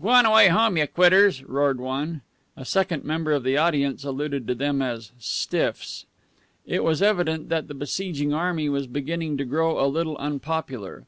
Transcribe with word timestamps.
"G'wan 0.00 0.24
away 0.24 0.48
home, 0.48 0.78
ye 0.78 0.86
quitters!" 0.86 1.44
roared 1.44 1.78
one. 1.78 2.22
A 2.56 2.64
second 2.64 3.04
member 3.04 3.32
of 3.32 3.42
the 3.42 3.58
audience 3.58 4.02
alluded 4.02 4.46
to 4.46 4.54
them 4.54 4.80
as 4.80 5.12
"stiffs." 5.18 6.06
It 6.66 6.82
was 6.82 7.02
evident 7.02 7.50
that 7.50 7.68
the 7.68 7.74
besieging 7.74 8.32
army 8.32 8.70
was 8.70 8.86
beginning 8.86 9.36
to 9.36 9.44
grow 9.44 9.78
a 9.78 9.84
little 9.86 10.16
unpopular. 10.16 11.04